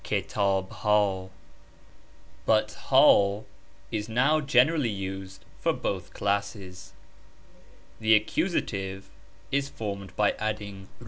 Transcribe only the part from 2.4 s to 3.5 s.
ha